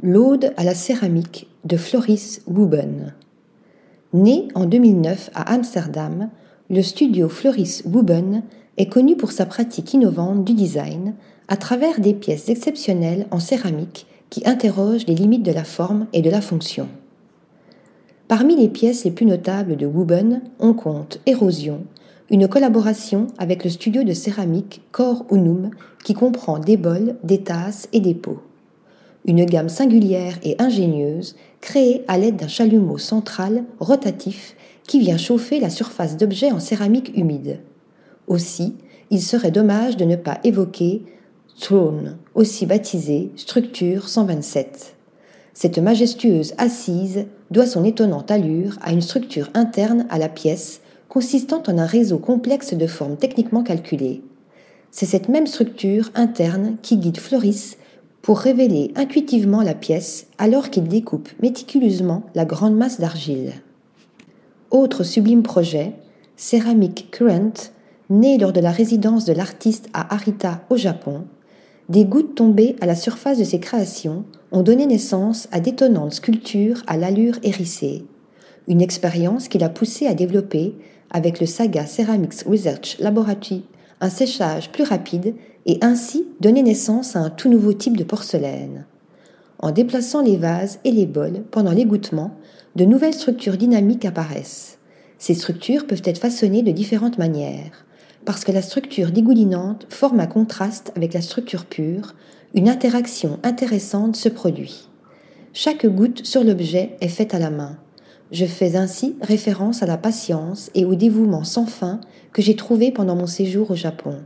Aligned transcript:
L'Aude 0.00 0.52
à 0.56 0.62
la 0.62 0.76
céramique 0.76 1.48
de 1.64 1.76
Floris 1.76 2.42
Wooben. 2.46 3.14
Né 4.12 4.46
en 4.54 4.64
2009 4.64 5.30
à 5.34 5.52
Amsterdam, 5.52 6.30
le 6.70 6.82
studio 6.82 7.28
Floris 7.28 7.82
Wooben 7.84 8.44
est 8.76 8.88
connu 8.88 9.16
pour 9.16 9.32
sa 9.32 9.44
pratique 9.44 9.92
innovante 9.94 10.44
du 10.44 10.54
design 10.54 11.14
à 11.48 11.56
travers 11.56 11.98
des 11.98 12.14
pièces 12.14 12.48
exceptionnelles 12.48 13.26
en 13.32 13.40
céramique 13.40 14.06
qui 14.30 14.46
interrogent 14.46 15.08
les 15.08 15.16
limites 15.16 15.42
de 15.42 15.50
la 15.50 15.64
forme 15.64 16.06
et 16.12 16.22
de 16.22 16.30
la 16.30 16.42
fonction. 16.42 16.86
Parmi 18.28 18.54
les 18.54 18.68
pièces 18.68 19.02
les 19.02 19.10
plus 19.10 19.26
notables 19.26 19.76
de 19.76 19.86
Wooben, 19.86 20.42
on 20.60 20.74
compte 20.74 21.18
Érosion, 21.26 21.80
une 22.30 22.46
collaboration 22.46 23.26
avec 23.36 23.64
le 23.64 23.70
studio 23.70 24.04
de 24.04 24.12
céramique 24.12 24.80
Cor 24.92 25.26
Unum 25.32 25.70
qui 26.04 26.14
comprend 26.14 26.60
des 26.60 26.76
bols, 26.76 27.16
des 27.24 27.42
tasses 27.42 27.88
et 27.92 27.98
des 27.98 28.14
pots 28.14 28.42
une 29.28 29.44
gamme 29.44 29.68
singulière 29.68 30.38
et 30.42 30.56
ingénieuse 30.58 31.36
créée 31.60 32.02
à 32.08 32.18
l'aide 32.18 32.36
d'un 32.36 32.48
chalumeau 32.48 32.96
central 32.98 33.64
rotatif 33.78 34.56
qui 34.86 34.98
vient 34.98 35.18
chauffer 35.18 35.60
la 35.60 35.70
surface 35.70 36.16
d'objets 36.16 36.50
en 36.50 36.60
céramique 36.60 37.12
humide. 37.14 37.60
Aussi, 38.26 38.74
il 39.10 39.22
serait 39.22 39.50
dommage 39.50 39.96
de 39.98 40.06
ne 40.06 40.16
pas 40.16 40.40
évoquer 40.44 41.02
Throne, 41.60 42.16
aussi 42.34 42.66
baptisée 42.66 43.30
structure 43.36 44.08
127. 44.08 44.94
Cette 45.52 45.78
majestueuse 45.78 46.54
assise 46.56 47.26
doit 47.50 47.66
son 47.66 47.84
étonnante 47.84 48.30
allure 48.30 48.78
à 48.80 48.92
une 48.92 49.02
structure 49.02 49.50
interne 49.54 50.06
à 50.08 50.18
la 50.18 50.28
pièce 50.28 50.80
consistant 51.08 51.62
en 51.66 51.78
un 51.78 51.86
réseau 51.86 52.18
complexe 52.18 52.74
de 52.74 52.86
formes 52.86 53.16
techniquement 53.16 53.62
calculées. 53.62 54.22
C'est 54.90 55.06
cette 55.06 55.28
même 55.28 55.46
structure 55.46 56.10
interne 56.14 56.76
qui 56.80 56.96
guide 56.96 57.18
Floris 57.18 57.76
pour 58.28 58.40
révéler 58.40 58.92
intuitivement 58.94 59.62
la 59.62 59.72
pièce 59.72 60.26
alors 60.36 60.68
qu'il 60.68 60.84
découpe 60.84 61.30
méticuleusement 61.40 62.24
la 62.34 62.44
grande 62.44 62.76
masse 62.76 63.00
d'argile. 63.00 63.54
Autre 64.70 65.02
sublime 65.02 65.42
projet, 65.42 65.94
Ceramic 66.36 67.10
Current, 67.10 67.72
né 68.10 68.36
lors 68.36 68.52
de 68.52 68.60
la 68.60 68.70
résidence 68.70 69.24
de 69.24 69.32
l'artiste 69.32 69.88
à 69.94 70.14
Arita 70.14 70.60
au 70.68 70.76
Japon, 70.76 71.24
des 71.88 72.04
gouttes 72.04 72.34
tombées 72.34 72.76
à 72.82 72.86
la 72.86 72.96
surface 72.96 73.38
de 73.38 73.44
ses 73.44 73.60
créations 73.60 74.26
ont 74.52 74.62
donné 74.62 74.84
naissance 74.84 75.48
à 75.50 75.60
d'étonnantes 75.60 76.12
sculptures 76.12 76.82
à 76.86 76.98
l'allure 76.98 77.38
hérissée, 77.42 78.04
une 78.68 78.82
expérience 78.82 79.48
qu'il 79.48 79.64
a 79.64 79.70
poussé 79.70 80.06
à 80.06 80.12
développer 80.12 80.74
avec 81.10 81.40
le 81.40 81.46
Saga 81.46 81.86
Ceramics 81.86 82.42
Research 82.46 82.98
Laboratory 82.98 83.64
un 84.00 84.10
séchage 84.10 84.70
plus 84.70 84.84
rapide 84.84 85.34
et 85.66 85.78
ainsi 85.82 86.26
donner 86.40 86.62
naissance 86.62 87.16
à 87.16 87.20
un 87.20 87.30
tout 87.30 87.48
nouveau 87.48 87.72
type 87.72 87.96
de 87.96 88.04
porcelaine. 88.04 88.86
En 89.58 89.70
déplaçant 89.70 90.22
les 90.22 90.36
vases 90.36 90.78
et 90.84 90.92
les 90.92 91.06
bols 91.06 91.42
pendant 91.50 91.72
l'égouttement, 91.72 92.32
de 92.76 92.84
nouvelles 92.84 93.14
structures 93.14 93.56
dynamiques 93.56 94.04
apparaissent. 94.04 94.78
Ces 95.18 95.34
structures 95.34 95.86
peuvent 95.86 96.02
être 96.04 96.18
façonnées 96.20 96.62
de 96.62 96.70
différentes 96.70 97.18
manières. 97.18 97.84
Parce 98.24 98.44
que 98.44 98.52
la 98.52 98.62
structure 98.62 99.10
dégoulinante 99.10 99.86
forme 99.88 100.20
un 100.20 100.26
contraste 100.26 100.92
avec 100.96 101.12
la 101.12 101.22
structure 101.22 101.64
pure, 101.64 102.14
une 102.54 102.68
interaction 102.68 103.38
intéressante 103.42 104.16
se 104.16 104.28
produit. 104.28 104.88
Chaque 105.52 105.86
goutte 105.86 106.24
sur 106.24 106.44
l'objet 106.44 106.96
est 107.00 107.08
faite 107.08 107.34
à 107.34 107.38
la 107.38 107.50
main. 107.50 107.78
Je 108.30 108.44
fais 108.44 108.76
ainsi 108.76 109.16
référence 109.22 109.82
à 109.82 109.86
la 109.86 109.96
patience 109.96 110.70
et 110.74 110.84
au 110.84 110.94
dévouement 110.94 111.44
sans 111.44 111.66
fin 111.66 112.00
que 112.32 112.42
j'ai 112.42 112.56
trouvé 112.56 112.92
pendant 112.92 113.16
mon 113.16 113.26
séjour 113.26 113.70
au 113.70 113.74
Japon. 113.74 114.20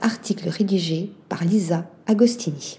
Article 0.00 0.48
rédigé 0.48 1.10
par 1.28 1.44
Lisa 1.44 1.86
Agostini. 2.06 2.78